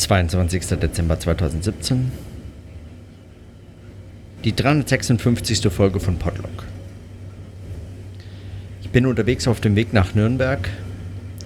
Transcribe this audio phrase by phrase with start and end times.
[0.00, 0.78] 22.
[0.80, 2.10] Dezember 2017.
[4.44, 5.70] Die 356.
[5.70, 6.64] Folge von Podlog.
[8.82, 10.68] Ich bin unterwegs auf dem Weg nach Nürnberg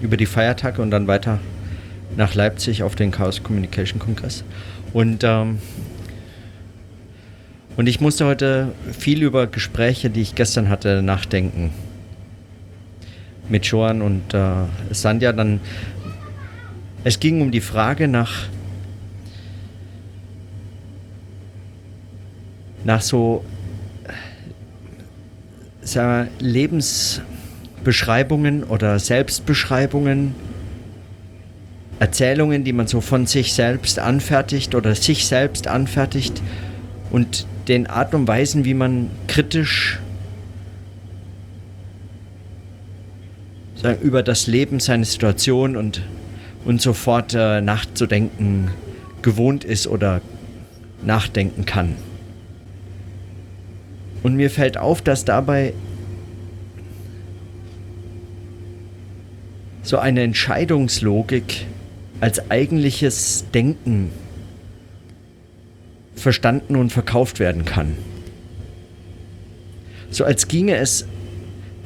[0.01, 1.41] über die Feiertage und dann weiter
[2.17, 4.45] nach Leipzig auf den Chaos Communication Kongress.
[4.93, 5.59] Und, ähm,
[7.77, 11.71] und ich musste heute viel über Gespräche, die ich gestern hatte, nachdenken.
[13.49, 14.53] Mit Joan und äh,
[14.91, 15.61] Sandja dann
[17.05, 18.49] es ging um die Frage nach,
[22.83, 23.45] nach so
[25.83, 30.35] wir, Lebensbeschreibungen oder Selbstbeschreibungen,
[31.99, 36.41] Erzählungen, die man so von sich selbst anfertigt oder sich selbst anfertigt
[37.11, 40.01] und den Art und Weisen, wie man kritisch
[44.01, 46.01] über das Leben, seine Situation und
[46.65, 48.71] und sofort äh, nachzudenken
[49.23, 50.21] gewohnt ist oder
[51.03, 51.97] nachdenken kann.
[54.23, 55.75] Und mir fällt auf, dass dabei
[59.83, 61.67] so eine Entscheidungslogik
[62.21, 64.11] als eigentliches Denken
[66.15, 67.97] verstanden und verkauft werden kann.
[70.11, 71.07] So als ginge es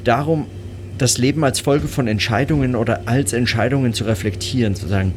[0.05, 0.47] darum,
[0.99, 5.15] das Leben als Folge von Entscheidungen oder als Entscheidungen zu reflektieren, sozusagen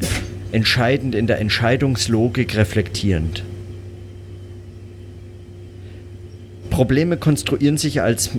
[0.52, 3.42] entscheidend in der Entscheidungslogik reflektierend.
[6.70, 8.30] Probleme konstruieren sich als,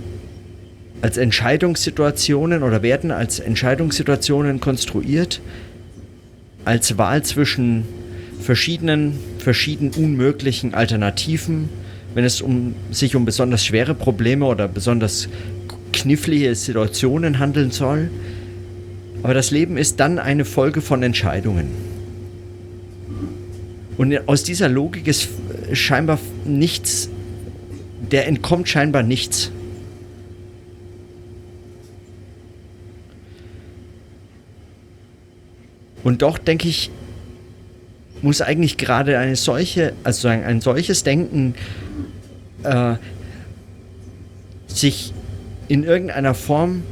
[1.00, 5.40] als Entscheidungssituationen oder werden als Entscheidungssituationen konstruiert,
[6.64, 7.84] als Wahl zwischen
[8.40, 11.68] verschiedenen, verschieden unmöglichen Alternativen,
[12.14, 15.28] wenn es um, sich um besonders schwere Probleme oder besonders
[15.94, 18.10] knifflige Situationen handeln soll.
[19.22, 21.68] Aber das Leben ist dann eine Folge von Entscheidungen.
[23.96, 25.28] Und aus dieser Logik ist
[25.72, 27.08] scheinbar nichts,
[28.10, 29.50] der entkommt scheinbar nichts.
[36.02, 36.90] Und doch denke ich,
[38.20, 41.54] muss eigentlich gerade eine solche, also ein solches Denken
[42.62, 42.96] äh,
[44.66, 45.14] sich
[45.68, 46.82] in irgendeiner Form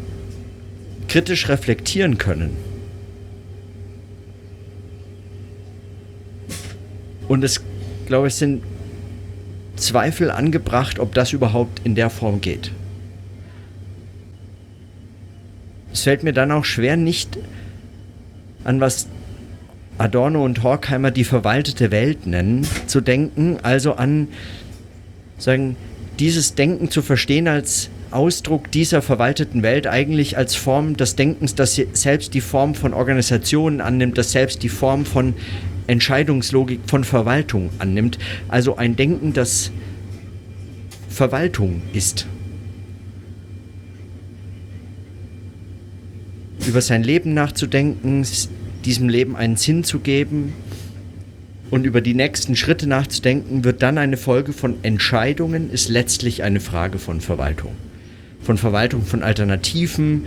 [1.09, 2.57] kritisch reflektieren können.
[7.29, 7.63] Und es,
[8.07, 8.63] glaube ich, sind
[9.77, 12.71] Zweifel angebracht, ob das überhaupt in der Form geht.
[15.93, 17.39] Es fällt mir dann auch schwer, nicht
[18.65, 19.09] an was
[19.99, 24.29] Adorno und Horkheimer die verwaltete Welt nennen, zu denken, also an
[25.39, 25.77] sagen,
[26.19, 31.81] dieses Denken zu verstehen als Ausdruck dieser verwalteten Welt eigentlich als Form des Denkens, das
[31.93, 35.35] selbst die Form von Organisationen annimmt, das selbst die Form von
[35.87, 38.19] Entscheidungslogik von Verwaltung annimmt.
[38.49, 39.73] Also ein Denken, das
[41.09, 42.27] Verwaltung ist.
[46.67, 48.25] Über sein Leben nachzudenken,
[48.85, 50.53] diesem Leben einen Sinn zu geben
[51.71, 56.61] und über die nächsten Schritte nachzudenken, wird dann eine Folge von Entscheidungen, ist letztlich eine
[56.61, 57.73] Frage von Verwaltung
[58.43, 60.27] von Verwaltung von Alternativen,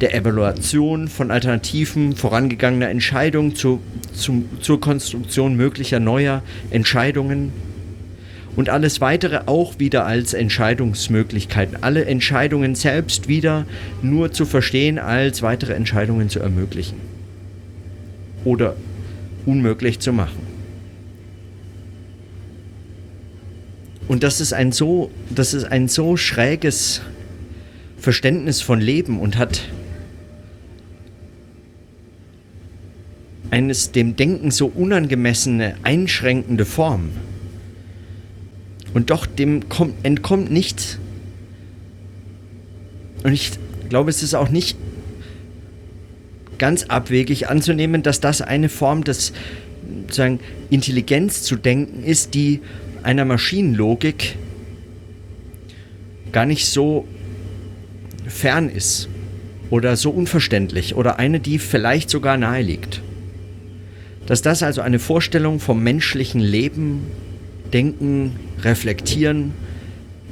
[0.00, 3.80] der Evaluation von Alternativen, vorangegangener Entscheidungen zu,
[4.12, 7.52] zu, zur Konstruktion möglicher neuer Entscheidungen
[8.56, 11.82] und alles weitere auch wieder als Entscheidungsmöglichkeiten.
[11.82, 13.66] Alle Entscheidungen selbst wieder
[14.02, 17.00] nur zu verstehen als weitere Entscheidungen zu ermöglichen
[18.44, 18.76] oder
[19.44, 20.46] unmöglich zu machen.
[24.08, 27.02] Und das ist ein so, das ist ein so schräges
[28.06, 29.62] Verständnis von Leben und hat
[33.50, 37.10] eines dem Denken so unangemessene, einschränkende Form.
[38.94, 41.00] Und doch dem kommt, entkommt nichts.
[43.24, 43.50] Und ich
[43.88, 44.78] glaube, es ist auch nicht
[46.58, 49.32] ganz abwegig anzunehmen, dass das eine Form des
[50.02, 50.38] sozusagen
[50.70, 52.60] Intelligenz zu denken ist, die
[53.02, 54.36] einer Maschinenlogik
[56.30, 57.04] gar nicht so
[58.28, 59.08] fern ist
[59.70, 63.02] oder so unverständlich oder eine, die vielleicht sogar nahe liegt.
[64.26, 67.06] Dass das also eine Vorstellung vom menschlichen Leben,
[67.72, 69.52] Denken, Reflektieren,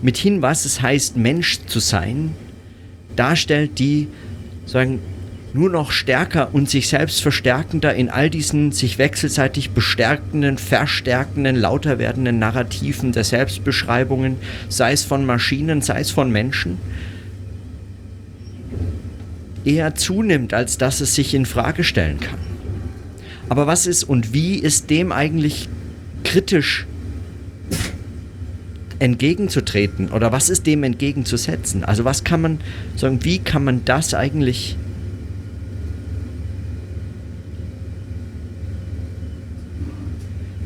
[0.02, 2.34] mithin was es heißt, Mensch zu sein,
[3.16, 4.08] darstellt, die
[4.66, 5.00] sagen,
[5.52, 12.00] nur noch stärker und sich selbst verstärkender in all diesen sich wechselseitig bestärkenden, verstärkenden, lauter
[12.00, 14.36] werdenden Narrativen der Selbstbeschreibungen,
[14.68, 16.78] sei es von Maschinen, sei es von Menschen,
[19.64, 22.38] eher zunimmt, als dass es sich in Frage stellen kann.
[23.48, 25.68] Aber was ist und wie ist dem eigentlich
[26.22, 26.86] kritisch
[28.98, 31.84] entgegenzutreten oder was ist dem entgegenzusetzen?
[31.84, 32.60] Also was kann man
[32.96, 34.76] sagen, wie kann man das eigentlich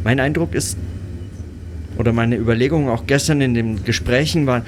[0.05, 0.79] Mein Eindruck ist
[1.99, 4.63] oder meine Überlegungen auch gestern in den Gesprächen waren,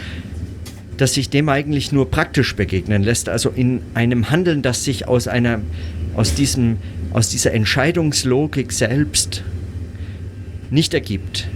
[1.00, 5.28] dass sich dem eigentlich nur praktisch begegnen lässt, also in einem Handeln, das sich aus
[5.28, 5.60] einer
[6.14, 6.76] aus diesem
[7.12, 9.42] aus dieser Entscheidungslogik selbst
[10.70, 11.48] nicht ergibt,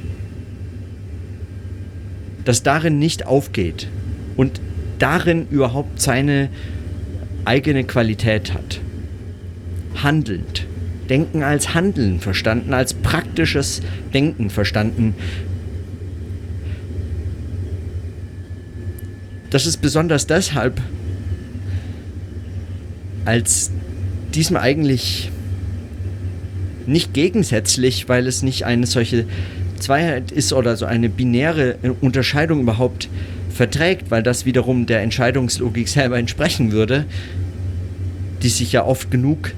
[2.45, 3.89] das darin nicht aufgeht
[4.37, 4.61] und
[4.99, 6.49] darin überhaupt seine
[7.45, 8.81] eigene Qualität hat.
[10.03, 10.67] Handelnd.
[11.09, 13.83] Denken als Handeln verstanden, als praktisches
[14.15, 15.15] Denken verstanden.
[19.55, 20.81] Das ist besonders deshalb,
[23.25, 23.71] als
[24.35, 25.31] diesem eigentlich
[26.87, 29.27] nicht gegensätzlich, weil es nicht eine solche
[29.79, 33.09] Zweiheit ist oder so eine binäre Unterscheidung überhaupt
[33.49, 37.05] verträgt, weil das wiederum der Entscheidungslogik selber entsprechen würde,
[38.43, 39.53] die sich ja oft genug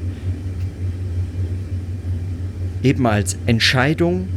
[2.82, 4.28] eben als Entscheidung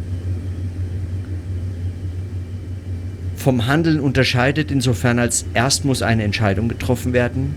[3.50, 7.56] vom Handeln unterscheidet, insofern als erst muss eine Entscheidung getroffen werden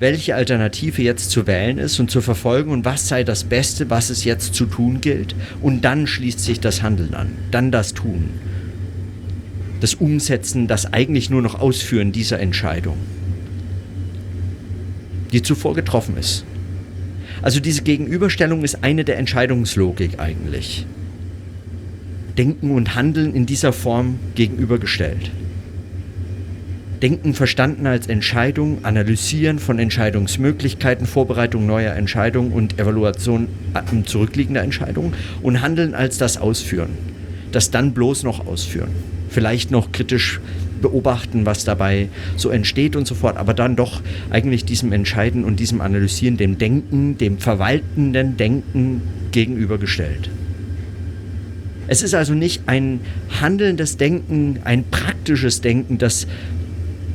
[0.00, 4.10] welche Alternative jetzt zu wählen ist und zu verfolgen und was sei das Beste, was
[4.10, 5.34] es jetzt zu tun gilt.
[5.60, 8.28] Und dann schließt sich das Handeln an, dann das Tun,
[9.80, 12.98] das Umsetzen, das eigentlich nur noch Ausführen dieser Entscheidung,
[15.32, 16.44] die zuvor getroffen ist.
[17.42, 20.86] Also diese Gegenüberstellung ist eine der Entscheidungslogik eigentlich.
[22.38, 25.32] Denken und Handeln in dieser Form gegenübergestellt.
[27.02, 35.14] Denken verstanden als Entscheidung, Analysieren von Entscheidungsmöglichkeiten, Vorbereitung neuer Entscheidungen und Evaluation äh, zurückliegender Entscheidungen
[35.42, 36.90] und Handeln als das Ausführen.
[37.50, 38.90] Das dann bloß noch ausführen.
[39.28, 40.40] Vielleicht noch kritisch
[40.80, 44.00] beobachten, was dabei so entsteht und so fort, aber dann doch
[44.30, 49.02] eigentlich diesem Entscheiden und diesem Analysieren, dem Denken, dem verwaltenden Denken
[49.32, 50.30] gegenübergestellt.
[51.88, 53.00] Es ist also nicht ein
[53.40, 56.26] handelndes Denken, ein praktisches Denken, das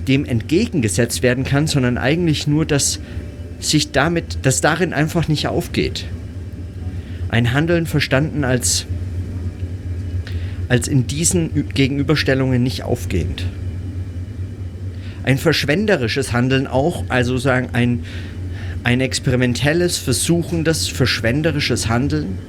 [0.07, 2.99] dem entgegengesetzt werden kann, sondern eigentlich nur, dass
[3.59, 6.05] sich damit, dass darin einfach nicht aufgeht.
[7.29, 8.85] Ein Handeln verstanden als,
[10.67, 13.45] als in diesen Gegenüberstellungen nicht aufgehend.
[15.23, 18.03] Ein verschwenderisches Handeln auch, also sagen ein,
[18.83, 22.39] ein experimentelles, versuchendes, verschwenderisches Handeln,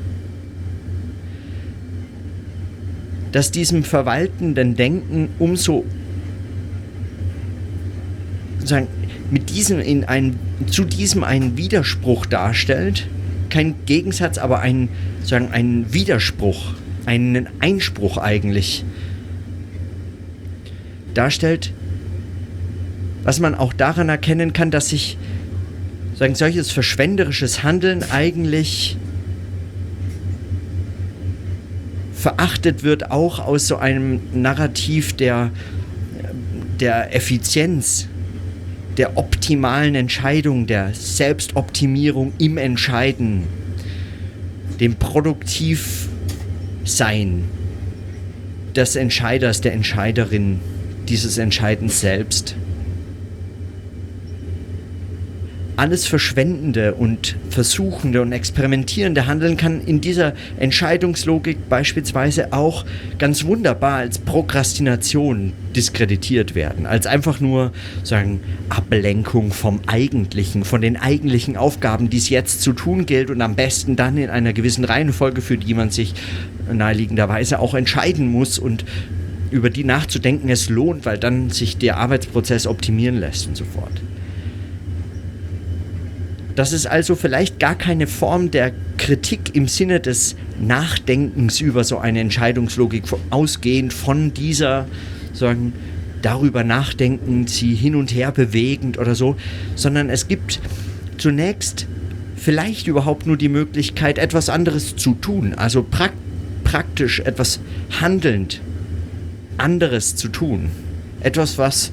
[3.34, 5.84] das diesem verwaltenden Denken umso
[8.58, 8.86] sozusagen
[9.32, 10.38] mit diesem in ein,
[10.68, 13.08] zu diesem einen Widerspruch darstellt.
[13.50, 14.88] Kein Gegensatz, aber ein,
[15.24, 16.74] sagen, einen Widerspruch,
[17.06, 18.84] einen Einspruch eigentlich
[21.14, 21.72] darstellt,
[23.24, 25.18] was man auch daran erkennen kann, dass sich
[26.14, 28.96] sagen, solches verschwenderisches Handeln eigentlich
[32.24, 35.50] verachtet wird, auch aus so einem Narrativ der,
[36.80, 38.08] der Effizienz,
[38.96, 43.42] der optimalen Entscheidung, der Selbstoptimierung im Entscheiden,
[44.80, 47.44] dem Produktivsein
[48.74, 50.60] des Entscheiders, der Entscheiderin,
[51.06, 52.56] dieses Entscheidens selbst.
[55.76, 62.84] Alles Verschwendende und Versuchende und Experimentierende Handeln kann in dieser Entscheidungslogik beispielsweise auch
[63.18, 70.96] ganz wunderbar als Prokrastination diskreditiert werden, als einfach nur sagen Ablenkung vom Eigentlichen, von den
[70.96, 74.84] eigentlichen Aufgaben, die es jetzt zu tun gilt und am besten dann in einer gewissen
[74.84, 76.14] Reihenfolge, für die man sich
[76.72, 78.84] naheliegenderweise auch entscheiden muss und
[79.50, 83.92] über die nachzudenken es lohnt, weil dann sich der Arbeitsprozess optimieren lässt und so fort.
[86.54, 91.98] Das ist also vielleicht gar keine Form der Kritik im Sinne des Nachdenkens über so
[91.98, 94.86] eine Entscheidungslogik, ausgehend von dieser,
[95.32, 95.72] sagen,
[96.22, 99.36] darüber nachdenken, sie hin und her bewegend oder so,
[99.74, 100.60] sondern es gibt
[101.18, 101.86] zunächst
[102.36, 106.12] vielleicht überhaupt nur die Möglichkeit, etwas anderes zu tun, also prak
[106.62, 107.60] praktisch etwas
[108.00, 108.60] handelnd
[109.58, 110.70] anderes zu tun.
[111.20, 111.92] Etwas, was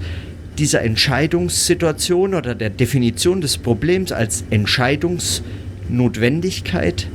[0.57, 7.07] dieser Entscheidungssituation oder der Definition des Problems als Entscheidungsnotwendigkeit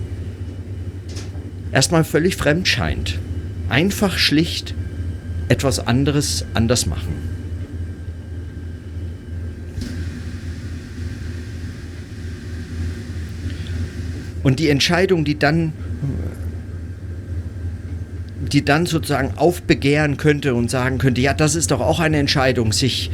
[1.72, 3.18] erstmal völlig fremd scheint.
[3.68, 4.74] Einfach schlicht
[5.48, 7.36] etwas anderes anders machen.
[14.42, 15.72] Und die Entscheidung, die dann
[18.52, 22.72] die dann sozusagen aufbegehren könnte und sagen könnte, ja, das ist doch auch eine Entscheidung,
[22.72, 23.10] sich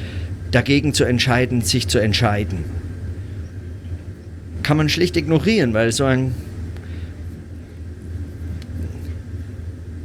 [0.51, 2.65] dagegen zu entscheiden, sich zu entscheiden.
[4.63, 6.35] Kann man schlicht ignorieren, weil so ein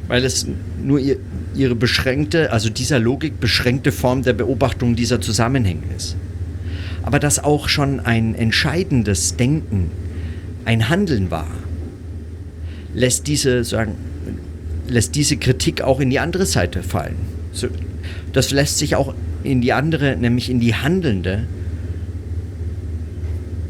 [0.07, 0.47] weil es
[0.81, 1.17] nur ihr,
[1.53, 6.15] ihre beschränkte, also dieser Logik beschränkte Form der Beobachtung dieser Zusammenhänge ist.
[7.03, 9.91] Aber dass auch schon ein entscheidendes Denken,
[10.65, 11.47] ein Handeln war,
[12.93, 13.95] lässt diese, sagen,
[14.87, 17.15] lässt diese Kritik auch in die andere Seite fallen.
[18.33, 19.13] Das lässt sich auch
[19.43, 21.47] in die andere, nämlich in die handelnde,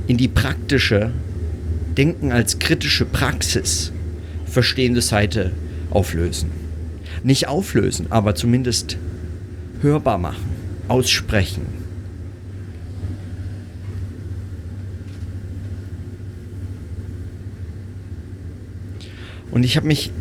[0.07, 1.11] in die praktische,
[1.97, 3.91] Denken als kritische Praxis
[4.45, 5.51] verstehende Seite
[5.89, 6.51] auflösen.
[7.23, 8.97] Nicht auflösen, aber zumindest
[9.81, 10.45] hörbar machen,
[10.87, 11.63] aussprechen.
[19.49, 20.11] Und ich habe mich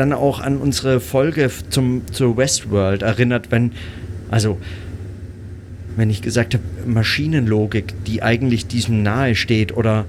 [0.00, 3.72] dann auch an unsere Folge zum, zu Westworld erinnert, wenn,
[4.30, 4.56] also,
[5.94, 10.06] wenn ich gesagt habe, Maschinenlogik, die eigentlich diesem nahe steht oder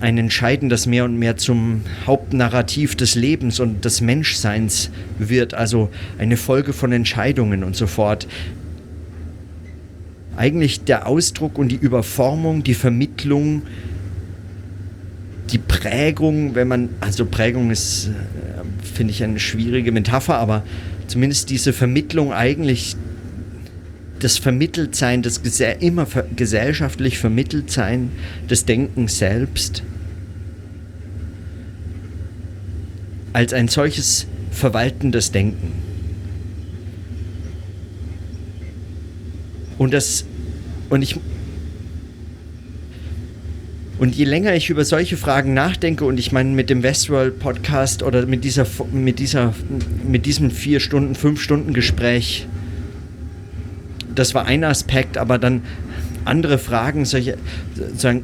[0.00, 5.90] ein Entscheiden, das mehr und mehr zum Hauptnarrativ des Lebens und des Menschseins wird, also
[6.18, 8.26] eine Folge von Entscheidungen und so fort.
[10.38, 13.62] Eigentlich der Ausdruck und die Überformung, die Vermittlung,
[15.50, 20.62] die Prägung, wenn man, also Prägung ist, äh, finde ich, eine schwierige Metapher, aber
[21.06, 22.96] zumindest diese Vermittlung eigentlich
[24.20, 28.10] das Vermitteltsein, das gesell immer ver gesellschaftlich Vermitteltsein
[28.48, 29.82] des Denkens selbst
[33.34, 35.72] als ein solches verwaltendes Denken.
[39.76, 40.24] Und das
[40.88, 41.18] und ich
[43.98, 48.02] und je länger ich über solche Fragen nachdenke und ich meine mit dem Westworld Podcast
[48.02, 49.54] oder mit dieser mit dieser
[50.06, 52.46] mit diesem vier Stunden fünf Stunden Gespräch
[54.14, 55.62] das war ein Aspekt, aber dann
[56.24, 57.36] andere Fragen solche,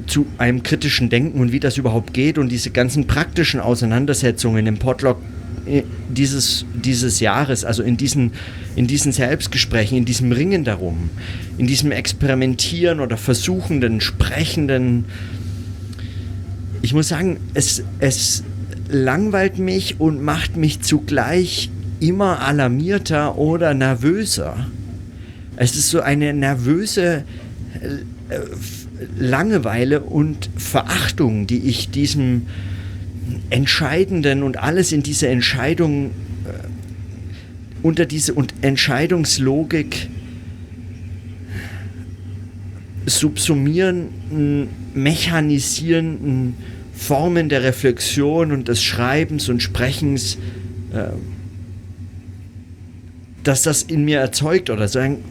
[0.06, 4.78] zu einem kritischen Denken und wie das überhaupt geht und diese ganzen praktischen Auseinandersetzungen im
[4.78, 5.18] Podlog
[5.66, 8.32] äh, dieses, dieses Jahres, also in diesen,
[8.74, 11.10] in diesen Selbstgesprächen, in diesem Ringen darum,
[11.58, 15.04] in diesem Experimentieren oder versuchenden, sprechenden,
[16.82, 18.42] ich muss sagen, es, es
[18.88, 21.70] langweilt mich und macht mich zugleich
[22.00, 24.66] immer alarmierter oder nervöser.
[25.56, 27.24] Es ist so eine nervöse
[28.30, 28.38] äh,
[29.18, 32.46] Langeweile und Verachtung, die ich diesem
[33.50, 36.10] Entscheidenden und alles in dieser Entscheidung äh,
[37.82, 40.08] unter diese Entscheidungslogik
[43.18, 46.54] subsumierenden, mechanisierenden
[46.94, 50.36] Formen der Reflexion und des Schreibens und Sprechens,
[50.92, 51.08] äh,
[53.42, 55.24] dass das in mir erzeugt oder sagen,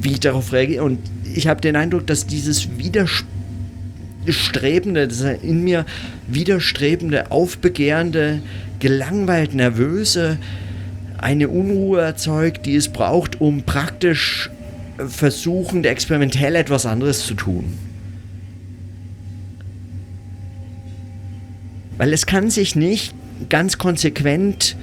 [0.00, 0.84] wie ich darauf reagiere.
[0.84, 0.98] Und
[1.34, 5.84] ich habe den Eindruck, dass dieses widerstrebende, das in mir
[6.26, 8.40] widerstrebende, aufbegehrende,
[8.80, 10.38] gelangweilt nervöse,
[11.18, 14.50] eine Unruhe erzeugt, die es braucht, um praktisch
[14.98, 17.78] versuchend, experimentell etwas anderes zu tun.
[21.96, 23.14] Weil es kann sich nicht
[23.48, 24.76] ganz konsequent,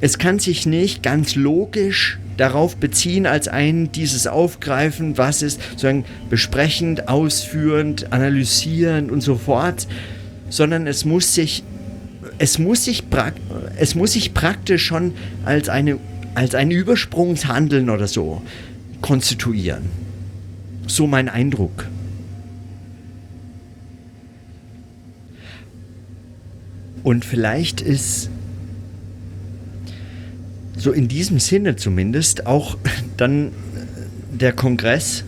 [0.00, 6.04] es kann sich nicht ganz logisch darauf beziehen als ein dieses Aufgreifen, was ist, sozusagen
[6.28, 9.86] besprechend, ausführend, analysierend und so fort,
[10.50, 11.64] sondern es muss sich
[12.38, 13.02] es muss sich,
[13.78, 15.14] es muss sich praktisch schon
[15.44, 15.98] als, eine,
[16.34, 18.42] als ein Übersprungshandeln oder so
[19.06, 19.84] konstituieren.
[20.88, 21.86] So mein Eindruck.
[27.04, 28.30] Und vielleicht ist
[30.76, 32.76] so in diesem Sinne zumindest auch
[33.16, 33.52] dann
[34.32, 35.22] der Kongress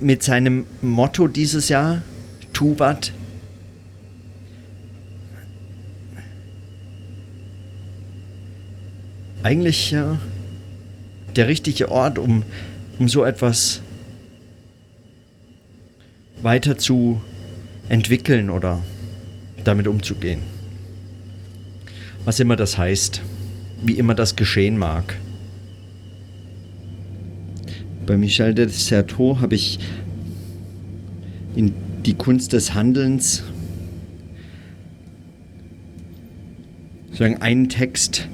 [0.00, 2.00] mit seinem Motto dieses Jahr,
[2.54, 3.12] Tubat,
[9.42, 10.18] eigentlich ja,
[11.36, 12.42] der richtige Ort, um,
[12.98, 13.80] um so etwas
[16.42, 17.20] weiter zu
[17.88, 18.82] entwickeln oder
[19.64, 20.56] damit umzugehen
[22.26, 23.22] was immer das heißt,
[23.84, 25.16] wie immer das geschehen mag.
[28.04, 29.78] Bei Michel de Certeau habe ich
[31.54, 31.72] in
[32.04, 33.44] die Kunst des Handelns
[37.40, 38.28] einen Text,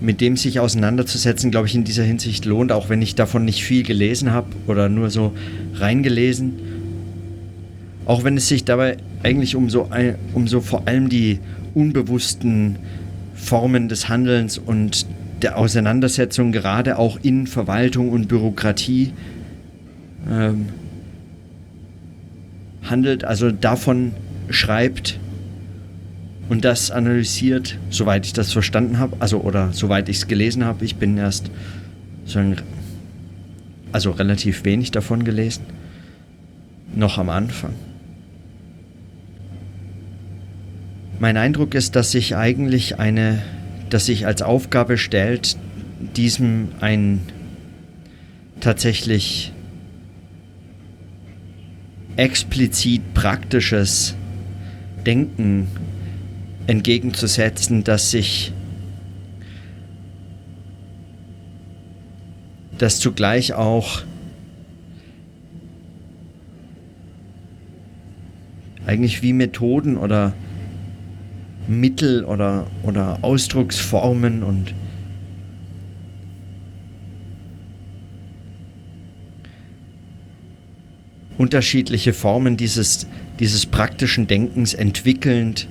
[0.00, 3.64] mit dem sich auseinanderzusetzen, glaube ich, in dieser Hinsicht lohnt, auch wenn ich davon nicht
[3.64, 5.32] viel gelesen habe oder nur so
[5.74, 6.54] reingelesen.
[8.06, 9.90] Auch wenn es sich dabei eigentlich um so,
[10.34, 11.40] um so vor allem die
[11.74, 12.76] unbewussten
[13.34, 15.06] Formen des Handelns und
[15.42, 19.12] der Auseinandersetzung gerade auch in Verwaltung und Bürokratie
[20.30, 20.66] ähm,
[22.82, 24.12] handelt, also davon
[24.50, 25.18] schreibt
[26.48, 30.84] und das analysiert, soweit ich das verstanden habe, also oder soweit ich es gelesen habe.
[30.84, 31.50] Ich bin erst
[32.24, 32.40] so
[33.92, 35.64] also relativ wenig davon gelesen,
[36.94, 37.74] noch am Anfang.
[41.20, 43.42] Mein Eindruck ist, dass sich eigentlich eine,
[43.90, 45.56] dass sich als Aufgabe stellt,
[46.16, 47.20] diesem ein
[48.60, 49.52] tatsächlich
[52.16, 54.14] explizit praktisches
[55.06, 55.68] Denken
[56.68, 58.52] entgegenzusetzen, dass sich
[62.76, 64.02] das zugleich auch
[68.86, 70.34] eigentlich wie Methoden oder
[71.66, 74.74] Mittel oder, oder Ausdrucksformen und
[81.38, 83.06] unterschiedliche Formen dieses,
[83.40, 85.66] dieses praktischen Denkens entwickelnd,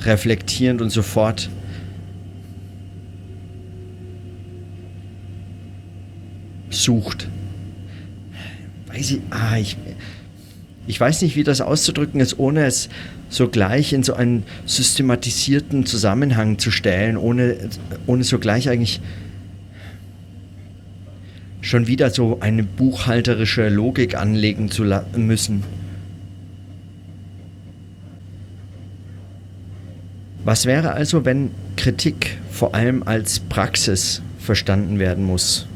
[0.00, 1.48] reflektierend und so fort.
[6.70, 7.28] Sucht.
[8.88, 9.76] Weiß ich, ah, ich,
[10.86, 12.88] ich weiß nicht, wie das auszudrücken ist, ohne es
[13.28, 17.56] sogleich in so einen systematisierten Zusammenhang zu stellen, ohne,
[18.06, 19.00] ohne sogleich eigentlich
[21.60, 24.84] schon wieder so eine buchhalterische Logik anlegen zu
[25.16, 25.64] müssen.
[30.44, 35.66] Was wäre also, wenn Kritik vor allem als Praxis verstanden werden muss?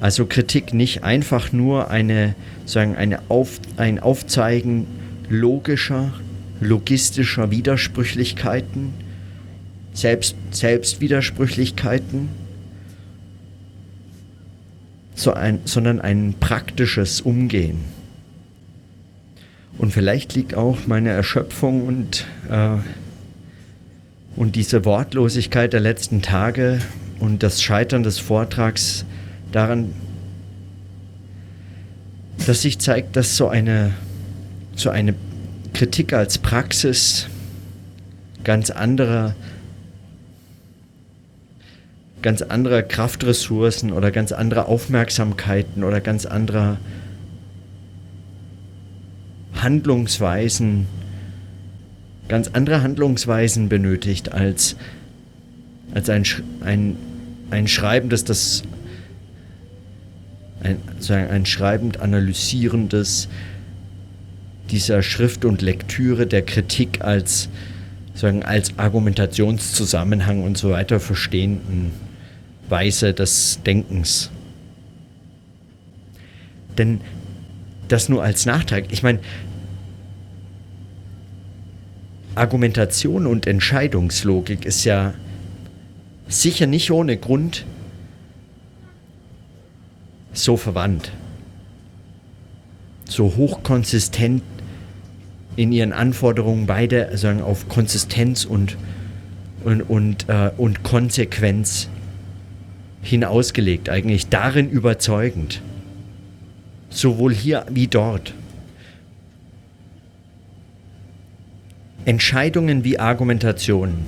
[0.00, 2.36] Also Kritik nicht einfach nur eine,
[2.66, 4.86] sagen, eine Auf, ein Aufzeigen
[5.28, 6.12] logischer,
[6.60, 8.94] logistischer Widersprüchlichkeiten,
[9.92, 12.28] Selbst, Selbstwidersprüchlichkeiten,
[15.16, 17.99] so ein, sondern ein praktisches Umgehen.
[19.80, 22.76] Und vielleicht liegt auch meine Erschöpfung und, äh,
[24.36, 26.80] und diese Wortlosigkeit der letzten Tage
[27.18, 29.06] und das Scheitern des Vortrags
[29.52, 29.94] daran,
[32.46, 33.94] dass sich zeigt, dass so eine
[34.76, 35.14] so eine
[35.72, 37.26] Kritik als Praxis
[38.44, 39.34] ganz anderer
[42.20, 46.76] ganz anderer Kraftressourcen oder ganz anderer Aufmerksamkeiten oder ganz anderer
[49.62, 50.86] Handlungsweisen,
[52.28, 54.76] ganz andere Handlungsweisen benötigt als,
[55.94, 56.24] als ein,
[56.60, 56.96] ein,
[57.50, 58.62] ein Schreiben, das
[60.62, 63.28] ein, ein schreibend analysierendes,
[64.70, 67.48] dieser Schrift und Lektüre der Kritik als,
[68.14, 71.92] sagen, als Argumentationszusammenhang und so weiter verstehenden
[72.68, 74.30] Weise des Denkens.
[76.78, 77.00] Denn
[77.88, 78.84] das nur als Nachtrag.
[78.90, 79.18] Ich meine,
[82.40, 85.12] Argumentation und Entscheidungslogik ist ja
[86.26, 87.66] sicher nicht ohne Grund
[90.32, 91.12] so verwandt,
[93.04, 94.42] so hochkonsistent
[95.56, 98.76] in ihren Anforderungen beide sagen auf Konsistenz und
[99.62, 101.90] und und, äh, und Konsequenz
[103.02, 105.60] hinausgelegt, eigentlich darin überzeugend,
[106.88, 108.32] sowohl hier wie dort.
[112.10, 114.04] Entscheidungen wie Argumentationen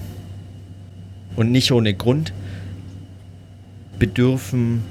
[1.37, 2.33] und nicht ohne Grund
[3.97, 4.83] bedürfen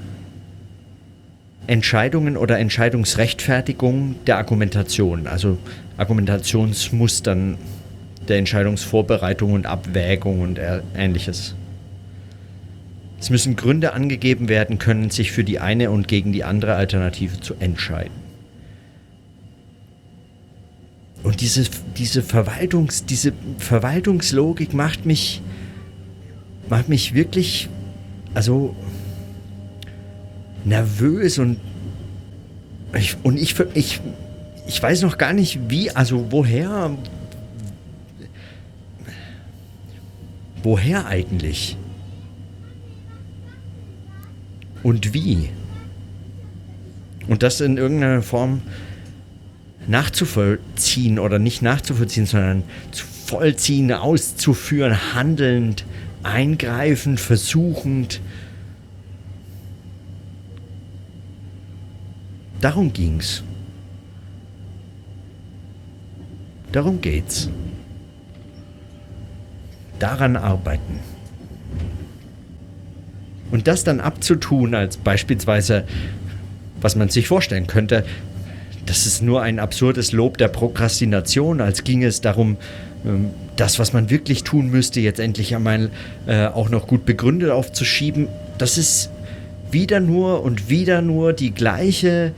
[1.66, 5.58] Entscheidungen oder Entscheidungsrechtfertigung der Argumentation, also
[5.98, 7.58] Argumentationsmustern
[8.28, 10.58] der Entscheidungsvorbereitung und Abwägung und
[10.96, 11.54] ähnliches.
[13.20, 17.38] Es müssen Gründe angegeben werden können, sich für die eine und gegen die andere Alternative
[17.42, 18.21] zu entscheiden.
[21.22, 21.64] Und diese,
[21.96, 25.40] diese, Verwaltungs, diese Verwaltungslogik macht mich,
[26.68, 27.68] macht mich wirklich,
[28.34, 28.74] also
[30.64, 31.58] nervös und
[32.94, 34.00] ich, und ich, ich,
[34.66, 36.96] ich weiß noch gar nicht wie, also woher,
[40.62, 41.76] woher eigentlich?
[44.82, 45.50] Und wie?
[47.28, 48.62] Und das in irgendeiner Form
[49.86, 55.84] nachzuvollziehen oder nicht nachzuvollziehen, sondern zu vollziehen, auszuführen, handelnd,
[56.22, 58.20] eingreifend, versuchend,
[62.62, 63.42] Darum ging's.
[66.70, 67.50] Darum geht's.
[69.98, 71.00] Daran arbeiten.
[73.50, 75.84] Und das dann abzutun, als beispielsweise,
[76.80, 78.04] was man sich vorstellen könnte,
[78.86, 82.56] das ist nur ein absurdes Lob der Prokrastination, als ginge es darum,
[83.04, 85.90] ähm, das, was man wirklich tun müsste, jetzt endlich einmal
[86.26, 88.28] äh, auch noch gut begründet aufzuschieben.
[88.58, 89.10] Das ist
[89.70, 92.32] wieder nur und wieder nur die gleiche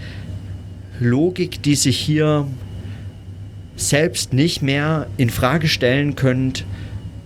[1.00, 2.46] Logik, die sich hier
[3.76, 6.64] selbst nicht mehr in Frage stellen könnt,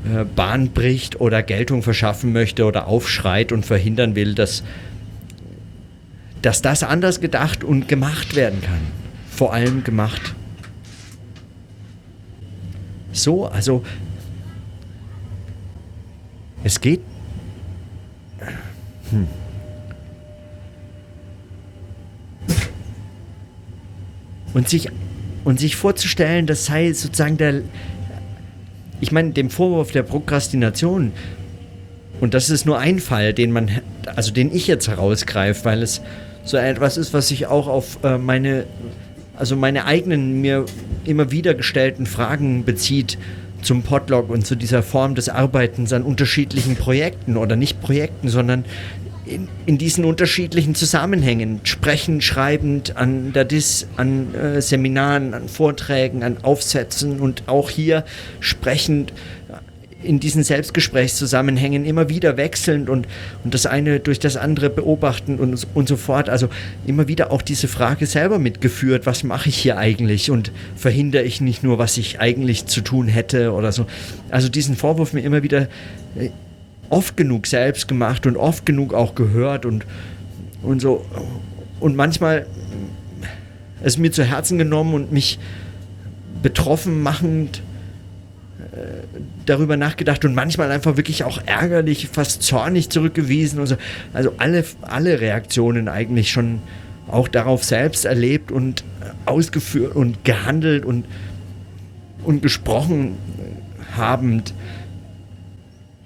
[0.04, 4.62] äh, Bahn bricht oder Geltung verschaffen möchte oder aufschreit und verhindern will, dass,
[6.40, 9.07] dass das anders gedacht und gemacht werden kann.
[9.38, 10.35] Vor allem gemacht.
[13.12, 13.85] So, also
[16.64, 17.03] es geht.
[19.11, 19.29] Hm.
[24.55, 24.88] Und sich,
[25.44, 27.62] und sich vorzustellen, das sei sozusagen der.
[29.01, 31.12] Ich meine, dem Vorwurf der Prokrastination,
[32.20, 33.70] und das ist nur ein Fall, den man,
[34.16, 36.01] also den ich jetzt herausgreife, weil es
[36.42, 38.64] so etwas ist, was sich auch auf äh, meine,
[39.38, 40.64] also meine eigenen mir
[41.05, 43.18] immer wieder gestellten Fragen bezieht
[43.62, 48.64] zum Podlog und zu dieser Form des Arbeitens an unterschiedlichen Projekten oder nicht Projekten, sondern
[49.27, 56.22] in, in diesen unterschiedlichen Zusammenhängen, sprechend, schreibend, an der DIS, an äh, Seminaren, an Vorträgen,
[56.22, 58.05] an Aufsätzen und auch hier
[58.40, 59.12] sprechend
[60.02, 63.08] in diesen Selbstgesprächszusammenhängen immer wieder wechselnd und,
[63.42, 66.28] und das eine durch das andere beobachten und, und so fort.
[66.28, 66.48] Also
[66.87, 71.40] immer wieder auch diese Frage selber mitgeführt, was mache ich hier eigentlich und verhindere ich
[71.40, 73.87] nicht nur, was ich eigentlich zu tun hätte oder so.
[74.30, 75.62] Also diesen Vorwurf mir immer wieder
[76.16, 76.30] äh,
[76.90, 79.84] oft genug selbst gemacht und oft genug auch gehört und,
[80.62, 81.04] und so.
[81.80, 82.46] Und manchmal
[83.82, 85.38] es mir zu Herzen genommen und mich
[86.42, 87.62] betroffen machend
[88.72, 93.61] äh, darüber nachgedacht und manchmal einfach wirklich auch ärgerlich, fast zornig zurückgewiesen.
[93.61, 93.76] Und so.
[94.12, 96.61] Also alle, alle Reaktionen eigentlich schon
[97.08, 98.84] auch darauf selbst erlebt und
[99.24, 101.06] ausgeführt und gehandelt und,
[102.24, 103.16] und gesprochen
[103.96, 104.52] habend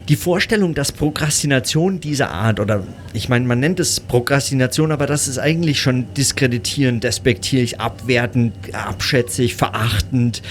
[0.08, 5.28] die Vorstellung, dass Prokrastination dieser Art, oder ich meine, man nennt es Prokrastination, aber das
[5.28, 10.42] ist eigentlich schon diskreditierend, despektierlich, abwertend, abschätzig, verachtend,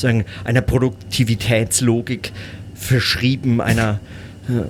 [0.00, 2.32] sagen, einer Produktivitätslogik
[2.74, 4.00] verschrieben, einer,
[4.48, 4.62] äh,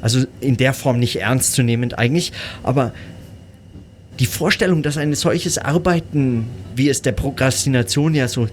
[0.00, 2.92] also in der Form nicht ernstzunehmend eigentlich, aber
[4.18, 8.48] die Vorstellung, dass ein solches Arbeiten, wie es der Prokrastination ja so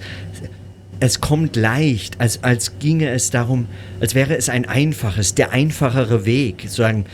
[0.99, 3.67] es kommt leicht, als, als ginge es darum,
[3.99, 7.06] als wäre es ein einfaches, der einfachere Weg, sozusagen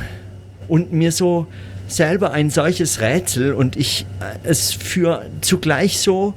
[0.67, 1.47] und mir so
[1.87, 6.33] selber ein solches Rätsel und ich äh, es für zugleich so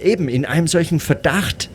[0.00, 1.68] eben in einem solchen Verdacht,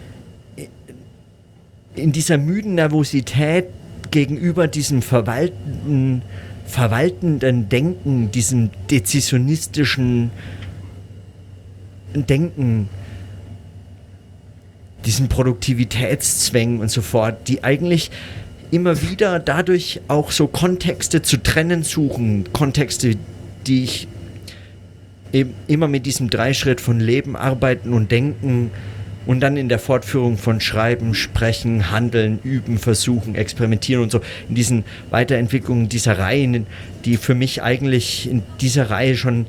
[1.96, 3.66] in dieser müden Nervosität
[4.12, 6.22] gegenüber diesem verwaltenden,
[6.66, 10.32] verwaltenden Denken, diesem dezisionistischen
[12.14, 12.90] Denken,
[15.06, 18.12] diesen Produktivitätszwängen und so fort, die eigentlich
[18.72, 23.16] immer wieder dadurch auch so Kontexte zu trennen suchen, Kontexte,
[23.68, 24.08] die ich
[25.34, 28.72] eben immer mit diesem Dreischritt von Leben, Arbeiten und Denken
[29.26, 34.56] und dann in der Fortführung von Schreiben, Sprechen, Handeln, Üben, Versuchen, Experimentieren und so, in
[34.56, 36.66] diesen Weiterentwicklungen dieser Reihen,
[37.06, 39.46] die für mich eigentlich in dieser Reihe schon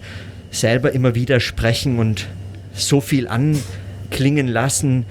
[0.50, 2.26] selber immer wieder sprechen und
[2.74, 5.06] so viel anklingen lassen,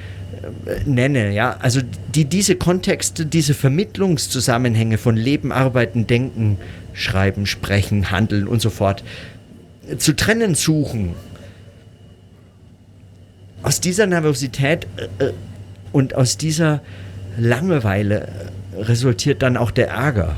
[0.86, 1.82] nenne, ja, also
[2.16, 6.58] die diese Kontexte, diese Vermittlungszusammenhänge von Leben, Arbeiten, Denken,
[6.94, 9.04] Schreiben, Sprechen, Handeln und so fort
[9.98, 11.16] zu trennen suchen
[13.64, 14.88] aus dieser Nervosität
[15.20, 15.34] äh, äh,
[15.92, 16.82] und aus dieser
[17.38, 18.30] Langeweile
[18.78, 20.38] resultiert dann auch der Ärger.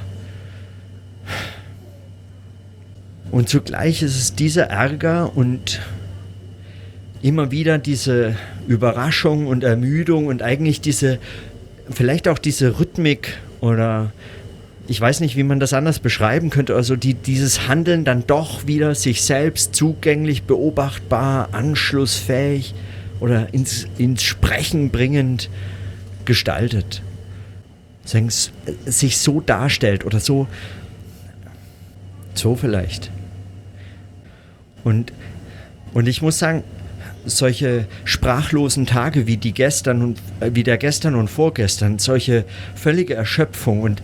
[3.31, 5.79] Und zugleich ist es dieser Ärger und
[7.23, 8.35] immer wieder diese
[8.67, 11.19] Überraschung und Ermüdung und eigentlich diese,
[11.89, 14.11] vielleicht auch diese Rhythmik oder
[14.87, 18.67] ich weiß nicht, wie man das anders beschreiben könnte, also die, dieses Handeln dann doch
[18.67, 22.75] wieder sich selbst zugänglich, beobachtbar, anschlussfähig
[23.21, 25.49] oder ins, ins Sprechen bringend
[26.25, 27.01] gestaltet.
[28.03, 30.47] Sich so darstellt oder so,
[32.33, 33.09] so vielleicht.
[34.83, 35.13] Und,
[35.93, 36.65] und ich muss sagen,
[37.25, 43.13] solche sprachlosen Tage wie die gestern und äh, wie der gestern und vorgestern, solche völlige
[43.13, 44.01] Erschöpfung und,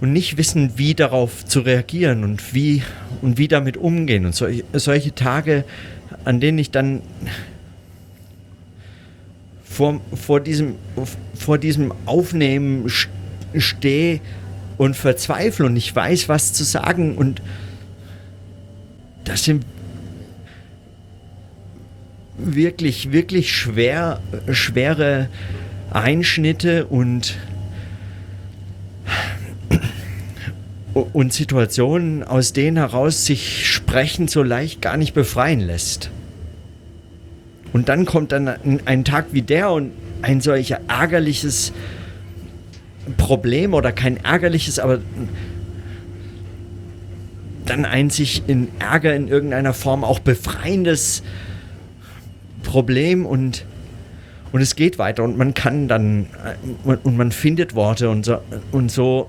[0.00, 2.82] und nicht wissen, wie darauf zu reagieren und wie
[3.22, 5.64] und wie damit umgehen und solche, solche Tage,
[6.24, 7.02] an denen ich dann
[9.64, 10.74] vor, vor, diesem,
[11.34, 12.90] vor diesem Aufnehmen
[13.56, 14.20] stehe
[14.76, 17.40] und verzweifle und ich weiß, was zu sagen und
[19.24, 19.64] das sind
[22.42, 25.28] wirklich, wirklich schwer, schwere
[25.90, 27.36] Einschnitte und,
[30.94, 36.10] und Situationen, aus denen heraus sich Sprechen so leicht gar nicht befreien lässt.
[37.72, 38.48] Und dann kommt dann
[38.84, 41.72] ein, Tag wie der und ein solcher ärgerliches
[43.16, 45.00] Problem oder kein ärgerliches, aber
[47.64, 51.22] dann ein sich in Ärger in irgendeiner Form auch befreiendes
[52.62, 53.64] Problem und,
[54.52, 56.26] und es geht weiter und man kann dann
[56.84, 58.38] und man findet Worte und so,
[58.72, 59.28] und so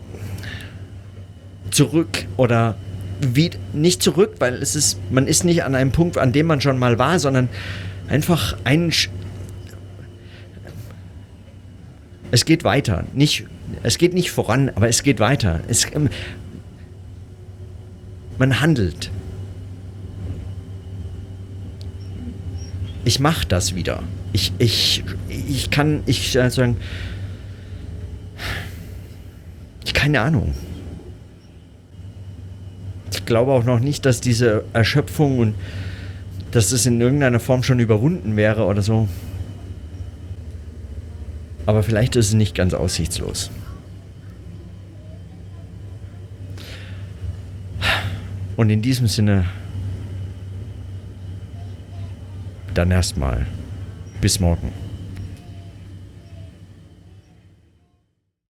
[1.71, 2.75] zurück oder
[3.21, 6.59] wie, nicht zurück, weil es ist, man ist nicht an einem Punkt, an dem man
[6.61, 7.49] schon mal war, sondern
[8.07, 8.91] einfach ein.
[12.31, 13.03] Es geht weiter.
[13.13, 13.45] Nicht,
[13.83, 15.59] es geht nicht voran, aber es geht weiter.
[15.67, 16.09] Es, ähm,
[18.37, 19.11] man handelt.
[23.03, 24.03] Ich mache das wieder.
[24.33, 26.77] Ich, ich, ich kann, ich äh, sagen,
[29.83, 30.53] ich keine Ahnung.
[33.11, 35.55] Ich glaube auch noch nicht, dass diese Erschöpfung und
[36.51, 39.07] dass es in irgendeiner Form schon überwunden wäre oder so.
[41.65, 43.51] Aber vielleicht ist es nicht ganz aussichtslos.
[48.57, 49.45] Und in diesem Sinne,
[52.73, 53.45] dann erstmal
[54.21, 54.71] bis morgen.